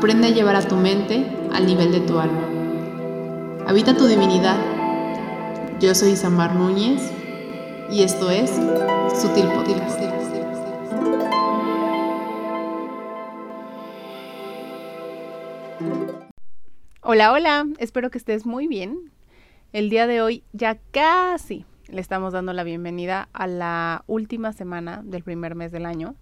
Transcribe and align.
Aprende 0.00 0.28
a 0.28 0.30
llevar 0.30 0.56
a 0.56 0.66
tu 0.66 0.76
mente 0.76 1.26
al 1.52 1.66
nivel 1.66 1.92
de 1.92 2.00
tu 2.00 2.18
alma. 2.18 2.48
Habita 3.66 3.94
tu 3.94 4.06
divinidad. 4.06 4.56
Yo 5.78 5.94
soy 5.94 6.12
Isamar 6.12 6.54
Núñez 6.54 7.12
y 7.90 8.02
esto 8.02 8.30
es 8.30 8.50
Sutil 8.50 9.46
Podcast. 9.48 10.00
Hola, 17.02 17.32
hola, 17.32 17.66
espero 17.76 18.10
que 18.10 18.16
estés 18.16 18.46
muy 18.46 18.68
bien. 18.68 19.12
El 19.74 19.90
día 19.90 20.06
de 20.06 20.22
hoy 20.22 20.44
ya 20.54 20.78
casi 20.92 21.66
le 21.88 22.00
estamos 22.00 22.32
dando 22.32 22.54
la 22.54 22.64
bienvenida 22.64 23.28
a 23.34 23.46
la 23.46 24.04
última 24.06 24.54
semana 24.54 25.02
del 25.04 25.24
primer 25.24 25.56
mes 25.56 25.72
del 25.72 25.84
año. 25.84 26.14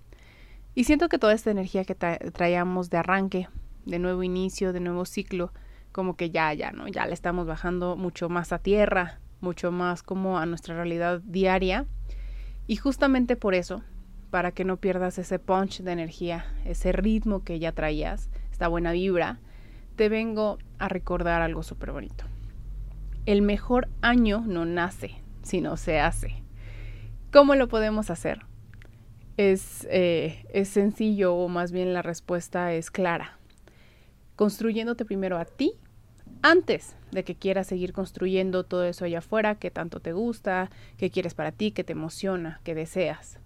Y 0.75 0.83
siento 0.83 1.09
que 1.09 1.21
toda 1.21 1.33
esta 1.33 1.53
energía 1.53 1.85
que 1.85 1.95
traíamos 1.95 2.91
de 2.91 2.97
arranque, 2.97 3.47
de 3.89 3.99
nuevo 3.99 4.23
inicio, 4.23 4.73
de 4.73 4.81
nuevo 4.81 5.05
ciclo, 5.05 5.53
como 5.93 6.17
que 6.17 6.31
ya, 6.31 6.53
ya, 6.55 6.71
¿no? 6.71 6.87
Ya 6.89 7.07
le 7.07 7.15
estamos 7.15 7.47
bajando 7.47 7.97
mucho 7.97 8.29
más 8.29 8.53
a 8.53 8.59
tierra, 8.59 9.19
mucho 9.41 9.73
más 9.73 10.03
como 10.03 10.39
a 10.39 10.47
nuestra 10.47 10.77
realidad 10.77 11.21
diaria. 11.25 11.87
Y 12.67 12.77
justamente 12.77 13.37
por 13.37 13.55
eso, 13.55 13.83
para 14.31 14.53
que 14.53 14.65
no 14.65 14.77
pierdas 14.77 15.19
ese 15.19 15.39
punch 15.39 15.81
de 15.81 15.93
energía, 15.93 16.45
ese 16.65 16.93
ritmo 16.93 17.43
que 17.43 17.59
ya 17.59 17.73
traías, 17.73 18.31
esta 18.53 18.69
buena 18.69 18.93
vibra, 18.93 19.41
te 19.97 20.09
vengo 20.09 20.59
a 20.79 20.89
recordar 20.89 21.43
algo 21.43 21.63
súper 21.63 21.93
bonito. 21.93 22.25
El 23.27 23.43
mejor 23.43 23.89
año 24.01 24.45
no 24.47 24.65
nace, 24.65 25.17
sino 25.43 25.77
se 25.77 25.99
hace. 25.99 26.43
¿Cómo 27.33 27.55
lo 27.55 27.69
podemos 27.69 28.11
hacer? 28.11 28.49
es, 29.39 29.87
eh, 29.91 30.45
es 30.53 30.69
sencillo 30.69 31.35
o 31.35 31.49
más 31.49 31.73
bien 31.73 31.95
la 31.95 32.03
respuesta 32.03 32.75
es 32.75 32.91
clara. 32.91 33.38
Construyéndote 34.39 35.05
primero 35.05 35.37
a 35.37 35.45
ti 35.45 35.73
antes 36.43 36.95
de 37.11 37.25
que 37.25 37.35
quieras 37.35 37.67
seguir 37.67 37.93
construyendo 37.93 38.63
todo 38.63 38.85
eso 38.85 39.05
allá 39.05 39.19
afuera 39.19 39.57
que 39.57 39.73
tanto 39.73 39.99
te 39.99 40.13
gusta, 40.13 40.71
que 40.97 41.11
quieres 41.11 41.35
para 41.35 41.51
ti, 41.51 41.73
que 41.73 41.83
te 41.83 41.95
emociona, 41.95 42.61
que 42.63 42.77
deseas. 42.77 43.41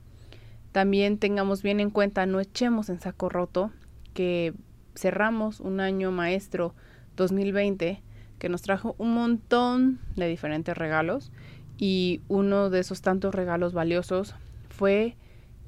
También 0.70 1.16
tengamos 1.16 1.62
bien 1.62 1.80
en 1.80 1.88
cuenta, 1.88 2.26
no 2.26 2.40
echemos 2.40 2.90
en 2.90 3.00
saco 3.00 3.30
roto 3.30 3.70
que 4.12 4.52
cerramos 4.94 5.60
un 5.60 5.80
año 5.80 6.10
maestro 6.10 6.74
2020 7.16 8.02
que 8.38 8.48
nos 8.50 8.60
trajo 8.60 8.94
un 8.98 9.14
montón 9.14 9.98
de 10.14 10.28
diferentes 10.28 10.76
regalos 10.76 11.32
y 11.78 12.20
uno 12.28 12.68
de 12.68 12.80
esos 12.80 13.00
tantos 13.00 13.34
regalos 13.34 13.72
valiosos 13.72 14.34
fue 14.68 15.16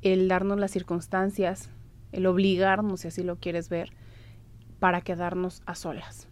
el 0.02 0.28
darnos 0.28 0.60
las 0.60 0.72
circunstancias, 0.72 1.70
el 2.12 2.26
obligarnos, 2.26 3.00
si 3.00 3.08
así 3.08 3.22
lo 3.22 3.36
quieres 3.36 3.70
ver, 3.70 3.90
para 4.84 5.00
quedarnos 5.00 5.62
a 5.64 5.76
solas. 5.76 6.28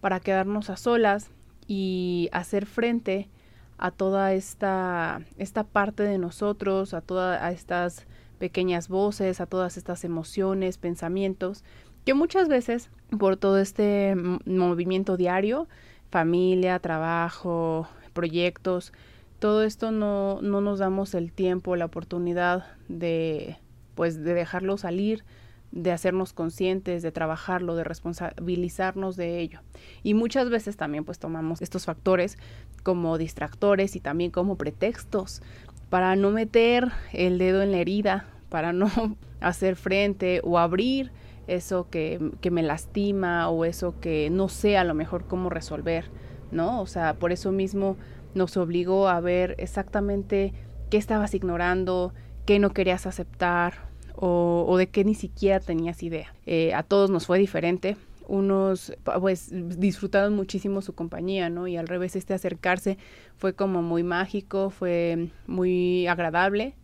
Para 0.00 0.20
quedarnos 0.20 0.70
a 0.70 0.78
solas 0.78 1.30
y 1.66 2.30
hacer 2.32 2.64
frente 2.64 3.28
a 3.76 3.90
toda 3.90 4.32
esta, 4.32 5.20
esta 5.36 5.64
parte 5.64 6.02
de 6.02 6.16
nosotros, 6.16 6.94
a 6.94 7.02
todas 7.02 7.52
estas 7.52 8.06
pequeñas 8.38 8.88
voces, 8.88 9.42
a 9.42 9.44
todas 9.44 9.76
estas 9.76 10.04
emociones, 10.04 10.78
pensamientos, 10.78 11.62
que 12.06 12.14
muchas 12.14 12.48
veces 12.48 12.88
por 13.18 13.36
todo 13.36 13.58
este 13.58 14.16
movimiento 14.46 15.18
diario, 15.18 15.68
familia, 16.10 16.78
trabajo, 16.78 17.86
proyectos, 18.14 18.94
todo 19.40 19.62
esto 19.62 19.92
no, 19.92 20.40
no 20.40 20.62
nos 20.62 20.78
damos 20.78 21.12
el 21.12 21.34
tiempo, 21.34 21.76
la 21.76 21.84
oportunidad 21.84 22.64
de, 22.88 23.58
pues, 23.94 24.24
de 24.24 24.32
dejarlo 24.32 24.78
salir, 24.78 25.22
de 25.70 25.92
hacernos 25.92 26.32
conscientes, 26.32 27.02
de 27.02 27.12
trabajarlo, 27.12 27.76
de 27.76 27.84
responsabilizarnos 27.84 29.16
de 29.16 29.40
ello. 29.40 29.60
Y 30.02 30.14
muchas 30.14 30.50
veces 30.50 30.76
también 30.76 31.04
pues 31.04 31.18
tomamos 31.18 31.62
estos 31.62 31.84
factores 31.84 32.38
como 32.82 33.18
distractores 33.18 33.96
y 33.96 34.00
también 34.00 34.30
como 34.30 34.56
pretextos 34.56 35.42
para 35.90 36.16
no 36.16 36.30
meter 36.30 36.88
el 37.12 37.38
dedo 37.38 37.62
en 37.62 37.72
la 37.72 37.78
herida, 37.78 38.26
para 38.48 38.72
no 38.72 38.90
hacer 39.40 39.76
frente 39.76 40.40
o 40.42 40.58
abrir 40.58 41.12
eso 41.46 41.88
que, 41.90 42.32
que 42.40 42.50
me 42.50 42.62
lastima 42.62 43.48
o 43.48 43.64
eso 43.64 43.98
que 44.00 44.28
no 44.30 44.48
sé 44.48 44.76
a 44.76 44.84
lo 44.84 44.94
mejor 44.94 45.26
cómo 45.26 45.48
resolver, 45.48 46.06
¿no? 46.50 46.80
O 46.80 46.86
sea, 46.86 47.14
por 47.14 47.32
eso 47.32 47.52
mismo 47.52 47.96
nos 48.34 48.56
obligó 48.56 49.08
a 49.08 49.20
ver 49.20 49.54
exactamente 49.58 50.52
qué 50.90 50.98
estabas 50.98 51.34
ignorando, 51.34 52.12
qué 52.44 52.58
no 52.58 52.70
querías 52.70 53.06
aceptar 53.06 53.87
o, 54.20 54.76
de 54.76 54.88
qué 54.88 55.04
ni 55.04 55.14
siquiera 55.14 55.60
tenías 55.60 56.02
idea. 56.02 56.34
Eh, 56.46 56.74
a 56.74 56.82
todos 56.82 57.08
nos 57.10 57.26
fue 57.26 57.38
diferente. 57.38 57.96
Unos 58.26 58.92
pues 59.04 59.48
disfrutaron 59.52 60.34
muchísimo 60.34 60.82
su 60.82 60.94
compañía, 60.94 61.48
¿no? 61.48 61.66
Y 61.66 61.76
al 61.76 61.86
revés, 61.86 62.16
este 62.16 62.34
acercarse 62.34 62.98
fue 63.36 63.54
como 63.54 63.80
muy 63.80 64.02
mágico, 64.02 64.70
fue 64.70 65.28
muy 65.46 66.06
agradable. 66.08 66.74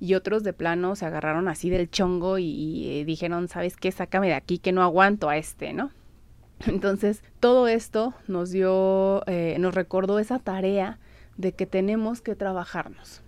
Y 0.00 0.14
otros 0.14 0.44
de 0.44 0.52
plano 0.52 0.96
se 0.96 1.04
agarraron 1.04 1.48
así 1.48 1.70
del 1.70 1.90
chongo 1.90 2.38
y, 2.38 2.88
eh, 2.88 3.04
dijeron, 3.04 3.48
¿sabes 3.48 3.76
qué? 3.76 3.92
Sácame 3.92 4.28
de 4.28 4.34
aquí 4.34 4.58
que 4.58 4.72
no 4.72 4.82
aguanto 4.82 5.28
a 5.28 5.36
este, 5.36 5.72
¿no? 5.72 5.90
Entonces, 6.66 7.22
todo 7.38 7.68
esto 7.68 8.14
nos 8.26 8.50
dio, 8.50 9.22
eh, 9.26 9.56
nos 9.60 9.74
recordó 9.74 10.18
esa 10.18 10.38
tarea 10.38 10.98
de 11.36 11.52
que 11.52 11.66
tenemos 11.66 12.22
que 12.22 12.34
trabajarnos. 12.34 13.22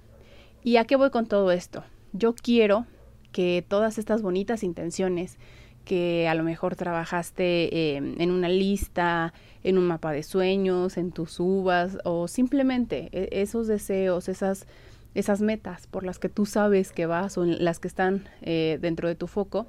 ¿Y 0.64 0.76
a 0.76 0.84
qué 0.84 0.96
voy 0.96 1.10
con 1.10 1.26
todo 1.26 1.52
esto? 1.52 1.84
Yo 2.12 2.34
quiero 2.34 2.86
que 3.32 3.64
todas 3.66 3.98
estas 3.98 4.22
bonitas 4.22 4.62
intenciones 4.62 5.38
que 5.84 6.28
a 6.28 6.34
lo 6.34 6.44
mejor 6.44 6.76
trabajaste 6.76 7.96
em, 7.96 8.14
en 8.20 8.30
una 8.30 8.48
lista, 8.48 9.32
en 9.64 9.78
un 9.78 9.86
mapa 9.86 10.12
de 10.12 10.22
sueños, 10.22 10.96
en 10.96 11.10
tus 11.10 11.40
uvas 11.40 11.98
o 12.04 12.28
simplemente 12.28 13.08
e, 13.12 13.42
esos 13.42 13.66
deseos, 13.66 14.28
esas, 14.28 14.66
esas 15.14 15.40
metas 15.40 15.86
por 15.86 16.04
las 16.04 16.18
que 16.18 16.28
tú 16.28 16.46
sabes 16.46 16.92
que 16.92 17.06
vas 17.06 17.38
o 17.38 17.44
las 17.44 17.80
que 17.80 17.88
están 17.88 18.28
eh, 18.42 18.78
dentro 18.80 19.08
de 19.08 19.14
tu 19.14 19.26
foco, 19.26 19.66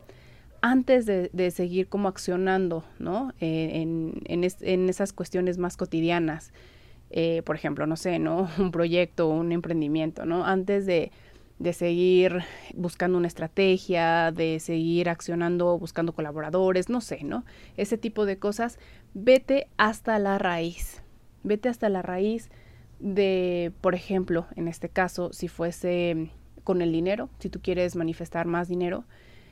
antes 0.61 1.07
de, 1.07 1.51
seguir 1.51 1.88
como 1.88 2.07
accionando, 2.07 2.83
¿no? 2.99 3.33
Eh, 3.41 3.81
en, 3.81 4.89
esas 4.89 5.11
cuestiones 5.11 5.57
más 5.57 5.75
cotidianas. 5.75 6.53
Eh, 7.09 7.41
por 7.45 7.55
ejemplo, 7.55 7.88
no 7.88 7.95
sé, 7.95 8.19
¿no? 8.19 8.47
Un 8.59 8.72
proyecto, 8.72 9.28
un 9.28 9.51
emprendimiento, 9.51 10.25
¿no? 10.25 10.45
Antes 10.45 10.85
de, 10.85 11.11
de 11.61 11.73
seguir 11.73 12.39
buscando 12.73 13.19
una 13.19 13.27
estrategia, 13.27 14.31
de 14.31 14.59
seguir 14.59 15.09
accionando, 15.09 15.77
buscando 15.77 16.13
colaboradores, 16.13 16.89
no 16.89 17.01
sé, 17.01 17.23
¿no? 17.23 17.45
Ese 17.77 17.99
tipo 17.99 18.25
de 18.25 18.39
cosas, 18.39 18.79
vete 19.13 19.67
hasta 19.77 20.17
la 20.17 20.39
raíz. 20.39 21.03
Vete 21.44 21.69
hasta 21.69 21.88
la 21.89 22.01
raíz 22.01 22.49
de, 22.99 23.73
por 23.81 23.94
ejemplo, 23.94 24.47
en 24.55 24.67
este 24.67 24.89
caso, 24.89 25.33
si 25.33 25.47
fuese 25.47 26.31
con 26.63 26.81
el 26.81 26.91
dinero, 26.91 27.29
si 27.38 27.49
tú 27.49 27.61
quieres 27.61 27.95
manifestar 27.95 28.47
más 28.47 28.67
dinero, 28.67 29.05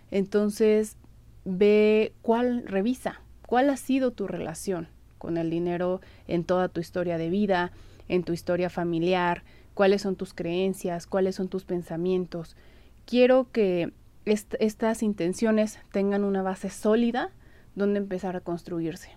entonces, 0.09 0.97
ve 1.45 2.13
cuál, 2.23 2.65
revisa, 2.65 3.21
cuál 3.45 3.69
ha 3.69 3.77
sido 3.77 4.09
tu 4.09 4.25
relación 4.25 4.87
con 5.19 5.37
el 5.37 5.51
dinero 5.51 6.01
en 6.27 6.43
toda 6.43 6.69
tu 6.69 6.79
historia 6.79 7.19
de 7.19 7.29
vida, 7.29 7.71
en 8.07 8.23
tu 8.23 8.33
historia 8.33 8.71
familiar, 8.71 9.43
cuáles 9.79 10.01
son 10.01 10.17
tus 10.17 10.33
creencias, 10.33 11.07
cuáles 11.07 11.35
son 11.35 11.47
tus 11.47 11.63
pensamientos. 11.63 12.57
Quiero 13.05 13.49
que 13.53 13.93
estas 14.25 15.01
intenciones 15.03 15.79
tengan 15.93 16.25
una 16.25 16.41
base 16.41 16.69
sólida 16.69 17.29
donde 17.75 17.99
empezar 17.99 18.35
a 18.35 18.41
construirse, 18.41 19.15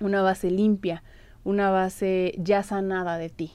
una 0.00 0.20
base 0.20 0.50
limpia, 0.50 1.04
una 1.44 1.70
base 1.70 2.34
ya 2.38 2.64
sanada 2.64 3.18
de 3.18 3.30
ti. 3.30 3.52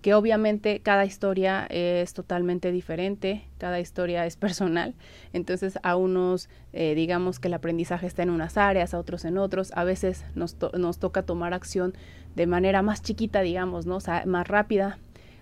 Que 0.00 0.14
obviamente 0.14 0.80
cada 0.80 1.04
historia 1.04 1.66
es 1.68 2.14
totalmente 2.14 2.72
diferente, 2.72 3.46
cada 3.58 3.78
historia 3.78 4.24
es 4.24 4.36
personal, 4.36 4.94
entonces 5.34 5.78
a 5.82 5.96
unos 5.96 6.48
eh, 6.72 6.94
digamos 6.94 7.40
que 7.40 7.48
el 7.48 7.54
aprendizaje 7.54 8.06
está 8.06 8.22
en 8.22 8.30
unas 8.30 8.56
áreas, 8.56 8.94
a 8.94 8.98
otros 8.98 9.26
en 9.26 9.36
otros, 9.36 9.70
a 9.74 9.84
veces 9.84 10.24
nos, 10.34 10.56
toca 10.98 11.24
tomar 11.24 11.52
acción 11.52 11.92
de 12.36 12.46
manera 12.46 12.80
más 12.80 13.02
chiquita, 13.02 13.42
digamos, 13.42 13.84
más 13.84 14.48
rápida, 14.48 14.98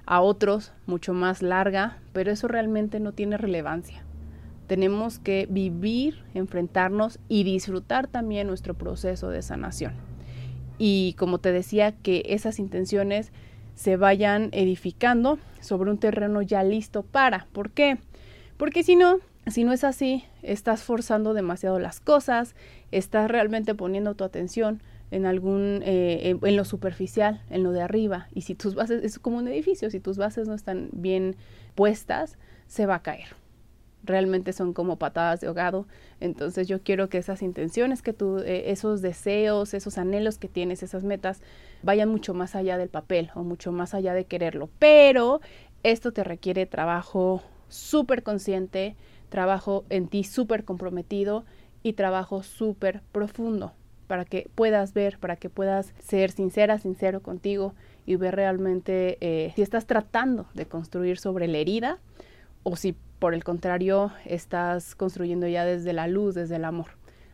a 0.06 0.20
otros 0.20 0.73
mucho 0.87 1.12
más 1.14 1.43
larga, 1.43 1.99
pero 2.12 2.31
eso 2.31 2.49
realmente 2.49 3.00
no 3.00 3.12
tiene 3.12 3.37
relevancia. 3.37 4.02
Tenemos 4.67 5.19
que 5.19 5.47
vivir, 5.50 6.23
enfrentarnos 6.35 7.19
y 7.29 7.44
disfrutar 7.44 8.06
también 8.06 8.47
nuestro 8.47 8.75
proceso 8.75 9.31
de 9.31 9.43
sanación. 9.43 9.94
Y 10.79 11.14
como 11.19 11.38
te 11.38 11.52
decía, 11.52 11.93
que 11.93 12.23
esas 12.26 12.58
intenciones 12.58 13.32
se 13.75 13.97
vayan 13.97 14.50
edificando 14.52 15.38
sobre 15.61 15.91
un 15.91 15.99
terreno 15.99 16.43
ya 16.43 16.62
listo 16.62 17.03
para. 17.03 17.46
¿Por 17.53 17.70
qué? 17.70 17.99
Porque 18.56 18.82
si 18.82 18.94
no, 18.94 19.19
si 19.46 19.64
no 19.64 19.73
es 19.73 19.85
así, 19.85 20.25
estás 20.43 20.82
forzando 20.82 21.35
demasiado 21.35 21.79
las 21.79 22.00
cosas, 22.00 22.55
estás 22.93 23.31
realmente 23.31 23.75
poniendo 23.75 24.14
tu 24.14 24.25
atención 24.25 24.82
en 25.10 25.26
algún, 25.26 25.82
eh, 25.84 26.36
en, 26.40 26.56
lo 26.56 26.64
superficial, 26.64 27.42
en 27.50 27.62
lo 27.62 27.72
de 27.72 27.82
arriba. 27.82 28.28
Y 28.34 28.42
si 28.42 28.54
tus 28.54 28.74
bases, 28.74 29.02
es 29.02 29.18
como 29.18 29.38
un 29.38 29.48
edificio, 29.48 29.90
si 29.90 30.00
tus 30.00 30.16
bases 30.16 30.46
no 30.48 30.54
están 30.54 30.88
bien 30.92 31.36
puestas, 31.74 32.38
se 32.66 32.86
va 32.86 32.96
a 32.96 33.02
caer. 33.02 33.36
realmente 34.02 34.54
son 34.54 34.72
como 34.72 34.96
patadas 34.96 35.40
de 35.40 35.46
ahogado. 35.48 35.86
Entonces 36.20 36.68
yo 36.68 36.82
quiero 36.82 37.10
que 37.10 37.18
esas 37.18 37.42
intenciones 37.42 38.00
que 38.00 38.14
tú, 38.14 38.38
eh, 38.38 38.70
esos 38.70 39.02
deseos, 39.02 39.74
esos 39.74 39.98
anhelos 39.98 40.38
que 40.38 40.48
tienes, 40.48 40.82
esas 40.82 41.04
metas, 41.04 41.42
vayan 41.82 42.08
mucho 42.08 42.32
más 42.32 42.54
allá 42.54 42.78
del 42.78 42.88
papel 42.88 43.30
o 43.34 43.42
mucho 43.42 43.72
más 43.72 43.92
allá 43.92 44.14
de 44.14 44.24
quererlo. 44.24 44.70
Pero 44.78 45.40
esto 45.82 46.12
te 46.12 46.24
requiere 46.24 46.64
trabajo 46.64 47.42
súper 47.68 48.22
consciente, 48.22 48.96
trabajo 49.28 49.84
en 49.90 50.08
ti 50.08 50.24
súper 50.24 50.64
comprometido 50.64 51.44
y 51.82 51.92
trabajo 51.92 52.42
súper 52.42 53.02
profundo 53.12 53.74
para 54.10 54.24
que 54.24 54.50
puedas 54.56 54.92
ver, 54.92 55.18
para 55.20 55.36
que 55.36 55.48
puedas 55.48 55.94
ser 56.00 56.32
sincera, 56.32 56.80
sincero 56.80 57.22
contigo 57.22 57.74
y 58.06 58.16
ver 58.16 58.34
realmente 58.34 59.18
eh, 59.20 59.52
si 59.54 59.62
estás 59.62 59.86
tratando 59.86 60.46
de 60.52 60.66
construir 60.66 61.16
sobre 61.16 61.46
la 61.46 61.58
herida 61.58 61.98
o 62.64 62.74
si 62.74 62.96
por 63.20 63.34
el 63.34 63.44
contrario 63.44 64.10
estás 64.24 64.96
construyendo 64.96 65.46
ya 65.46 65.64
desde 65.64 65.92
la 65.92 66.08
luz, 66.08 66.34
desde 66.34 66.56
el 66.56 66.64
amor. 66.64 66.88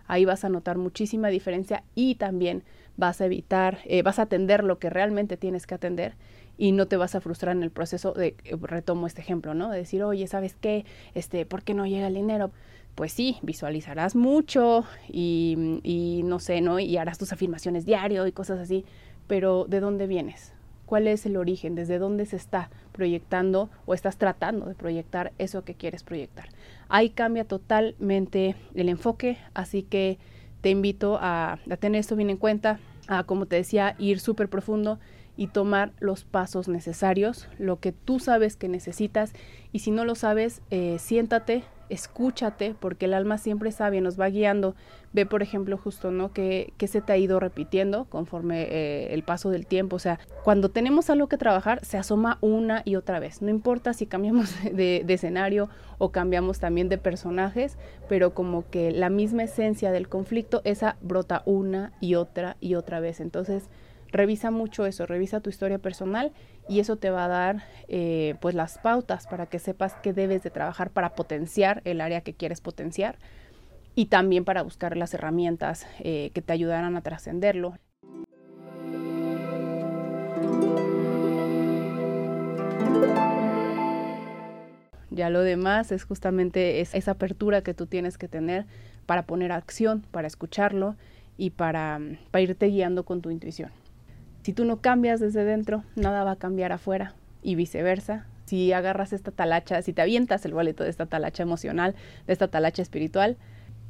Ahí 0.06 0.26
vas 0.26 0.44
a 0.44 0.50
notar 0.50 0.76
muchísima 0.76 1.28
diferencia 1.28 1.82
y 1.94 2.16
también 2.16 2.62
vas 2.98 3.22
a 3.22 3.24
evitar, 3.24 3.78
eh, 3.86 4.02
vas 4.02 4.18
a 4.18 4.24
atender 4.24 4.62
lo 4.62 4.78
que 4.78 4.90
realmente 4.90 5.38
tienes 5.38 5.66
que 5.66 5.76
atender 5.76 6.12
y 6.58 6.72
no 6.72 6.88
te 6.88 6.98
vas 6.98 7.14
a 7.14 7.22
frustrar 7.22 7.56
en 7.56 7.62
el 7.62 7.70
proceso 7.70 8.12
de, 8.12 8.36
eh, 8.44 8.56
retomo 8.60 9.06
este 9.06 9.22
ejemplo, 9.22 9.54
¿no? 9.54 9.70
De 9.70 9.78
decir, 9.78 10.04
oye, 10.04 10.26
¿sabes 10.26 10.56
qué? 10.60 10.84
Este, 11.14 11.46
¿por 11.46 11.62
qué 11.62 11.72
no 11.72 11.86
llega 11.86 12.08
el 12.08 12.14
dinero? 12.14 12.50
Pues 12.96 13.12
sí, 13.12 13.36
visualizarás 13.42 14.16
mucho 14.16 14.84
y, 15.08 16.22
no 16.24 16.40
sé, 16.40 16.60
¿no? 16.60 16.80
Y 16.80 16.96
harás 16.96 17.18
tus 17.18 17.32
afirmaciones 17.32 17.86
diario 17.86 18.26
y 18.26 18.32
cosas 18.32 18.58
así, 18.58 18.84
pero 19.28 19.66
¿de 19.68 19.80
dónde 19.80 20.08
vienes? 20.08 20.56
cuál 20.86 21.08
es 21.08 21.26
el 21.26 21.36
origen, 21.36 21.74
desde 21.74 21.98
dónde 21.98 22.24
se 22.26 22.36
está 22.36 22.70
proyectando 22.92 23.68
o 23.84 23.92
estás 23.92 24.16
tratando 24.16 24.66
de 24.66 24.74
proyectar 24.74 25.32
eso 25.38 25.64
que 25.64 25.74
quieres 25.74 26.04
proyectar. 26.04 26.48
Ahí 26.88 27.10
cambia 27.10 27.44
totalmente 27.44 28.54
el 28.74 28.88
enfoque, 28.88 29.36
así 29.52 29.82
que 29.82 30.18
te 30.62 30.70
invito 30.70 31.18
a, 31.20 31.58
tener 31.80 31.98
esto 31.98 32.16
bien 32.16 32.30
en 32.30 32.36
cuenta, 32.38 32.78
a, 33.08 33.24
como 33.24 33.46
te 33.46 33.56
decía, 33.56 33.96
ir 33.98 34.20
súper 34.20 34.48
profundo 34.48 34.98
y 35.36 35.48
tomar 35.48 35.92
los 35.98 36.24
pasos 36.24 36.68
necesarios, 36.68 37.48
lo 37.58 37.78
que 37.78 37.92
tú 37.92 38.20
sabes 38.20 38.56
que 38.56 38.68
necesitas 38.68 39.32
y 39.72 39.80
si 39.80 39.90
no 39.90 40.04
lo 40.04 40.14
sabes, 40.14 40.62
eh, 40.70 40.96
siéntate, 40.98 41.64
escúchate, 41.88 42.74
porque 42.78 43.06
el 43.06 43.14
alma 43.14 43.38
siempre 43.38 43.72
sabe, 43.72 44.00
nos 44.00 44.18
va 44.18 44.28
guiando. 44.28 44.74
Ve, 45.12 45.24
por 45.24 45.42
ejemplo, 45.42 45.78
justo, 45.78 46.10
¿no? 46.10 46.32
Que, 46.32 46.72
se 46.86 47.00
te 47.00 47.12
ha 47.12 47.16
ido 47.16 47.40
repitiendo 47.40 48.04
conforme 48.06 48.62
eh, 48.62 49.14
el 49.14 49.22
paso 49.22 49.50
del 49.50 49.66
tiempo. 49.66 49.96
O 49.96 49.98
sea, 49.98 50.18
cuando 50.44 50.68
tenemos 50.68 51.10
algo 51.10 51.28
que 51.28 51.38
trabajar, 51.38 51.84
se 51.84 51.96
asoma 51.96 52.38
una 52.40 52.82
y 52.84 52.96
otra 52.96 53.18
vez. 53.18 53.42
No 53.42 53.50
importa 53.50 53.92
si 53.94 54.06
cambiamos 54.06 54.54
de, 54.72 55.02
de 55.04 55.14
escenario 55.14 55.68
o 55.98 56.10
cambiamos 56.10 56.58
también 56.58 56.88
de 56.88 56.98
personajes, 56.98 57.78
pero 58.08 58.34
como 58.34 58.68
que 58.68 58.90
la 58.90 59.08
misma 59.08 59.44
esencia 59.44 59.90
del 59.92 60.08
conflicto, 60.08 60.60
esa 60.64 60.96
brota 61.00 61.42
una 61.46 61.92
y 62.00 62.16
otra 62.16 62.56
y 62.60 62.74
otra 62.74 63.00
vez. 63.00 63.20
Entonces, 63.20 63.70
Revisa 64.12 64.50
mucho 64.50 64.86
eso, 64.86 65.06
revisa 65.06 65.40
tu 65.40 65.50
historia 65.50 65.78
personal 65.78 66.32
y 66.68 66.80
eso 66.80 66.96
te 66.96 67.10
va 67.10 67.24
a 67.24 67.28
dar 67.28 67.64
eh, 67.88 68.36
pues 68.40 68.54
las 68.54 68.78
pautas 68.78 69.26
para 69.26 69.46
que 69.46 69.58
sepas 69.58 69.94
qué 70.02 70.12
debes 70.12 70.42
de 70.42 70.50
trabajar 70.50 70.90
para 70.90 71.14
potenciar 71.14 71.82
el 71.84 72.00
área 72.00 72.20
que 72.20 72.34
quieres 72.34 72.60
potenciar 72.60 73.18
y 73.94 74.06
también 74.06 74.44
para 74.44 74.62
buscar 74.62 74.96
las 74.96 75.14
herramientas 75.14 75.86
eh, 76.00 76.30
que 76.34 76.42
te 76.42 76.52
ayudarán 76.52 76.96
a 76.96 77.00
trascenderlo. 77.00 77.74
Ya 85.10 85.30
lo 85.30 85.40
demás 85.40 85.92
es 85.92 86.04
justamente 86.04 86.82
esa 86.82 87.10
apertura 87.12 87.62
que 87.62 87.72
tú 87.72 87.86
tienes 87.86 88.18
que 88.18 88.28
tener 88.28 88.66
para 89.06 89.24
poner 89.24 89.50
acción, 89.50 90.02
para 90.10 90.26
escucharlo 90.26 90.94
y 91.38 91.50
para 91.50 91.98
irte 92.34 92.66
guiando 92.66 93.04
con 93.04 93.22
tu 93.22 93.30
intuición. 93.30 93.70
Si 94.46 94.52
tú 94.52 94.64
no 94.64 94.80
cambias 94.80 95.18
desde 95.18 95.42
dentro, 95.42 95.82
nada 95.96 96.22
va 96.22 96.30
a 96.30 96.36
cambiar 96.36 96.70
afuera 96.70 97.16
y 97.42 97.56
viceversa. 97.56 98.28
Si 98.44 98.72
agarras 98.72 99.12
esta 99.12 99.32
talacha, 99.32 99.82
si 99.82 99.92
te 99.92 100.02
avientas 100.02 100.44
el 100.44 100.54
boleto 100.54 100.84
de 100.84 100.90
esta 100.90 101.06
talacha 101.06 101.42
emocional, 101.42 101.96
de 102.28 102.32
esta 102.32 102.46
talacha 102.46 102.80
espiritual, 102.80 103.38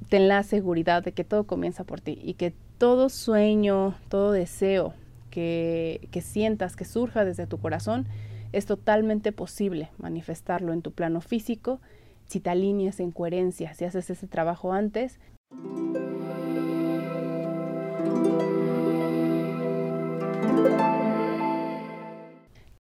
ten 0.09 0.29
la 0.29 0.43
seguridad 0.45 1.05
de 1.05 1.13
que 1.13 1.25
todo 1.25 1.45
comienza 1.45 1.85
por 1.85 2.01
ti 2.01 2.19
y 2.23 2.33
que 2.33 2.55
todo 2.79 3.11
sueño, 3.11 3.97
todo 4.09 4.33
deseo 4.33 4.95
que, 5.29 6.09
que 6.11 6.23
sientas 6.23 6.75
que 6.75 6.87
surja 6.87 7.27
desde 7.27 7.47
tu 7.47 7.59
corazón, 7.59 8.07
es 8.53 8.65
totalmente 8.65 9.33
posible 9.33 9.91
manifestarlo 9.99 10.73
en 10.73 10.81
tu 10.81 10.91
plano 10.91 11.21
físico 11.21 11.83
si 12.25 12.41
te 12.41 12.49
alineas 12.49 12.99
en 13.01 13.11
coherencia, 13.11 13.75
si 13.75 13.85
haces 13.85 14.09
ese 14.09 14.27
trabajo 14.27 14.73
antes. 14.73 15.19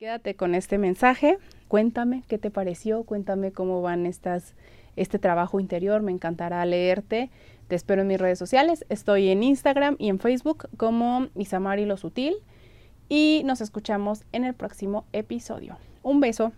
Quédate 0.06 0.36
con 0.36 0.54
este 0.54 0.78
mensaje, 0.78 1.36
cuéntame 1.66 2.22
qué 2.28 2.38
te 2.38 2.52
pareció, 2.52 3.02
cuéntame 3.02 3.50
cómo 3.50 3.82
van 3.82 4.06
estas, 4.06 4.54
este 4.94 5.18
trabajo 5.18 5.58
interior, 5.58 6.00
me 6.00 6.12
encantará 6.12 6.64
leerte. 6.64 7.28
Te 7.66 7.74
espero 7.74 8.02
en 8.02 8.06
mis 8.06 8.20
redes 8.20 8.38
sociales, 8.38 8.86
estoy 8.88 9.30
en 9.30 9.42
Instagram 9.42 9.96
y 9.98 10.08
en 10.08 10.20
Facebook 10.20 10.68
como 10.76 11.26
Isamari 11.34 11.86
Lo 11.86 11.96
Sutil 11.96 12.36
y 13.08 13.42
nos 13.46 13.60
escuchamos 13.60 14.22
en 14.30 14.44
el 14.44 14.54
próximo 14.54 15.06
episodio. 15.12 15.76
Un 16.04 16.20
beso. 16.20 16.52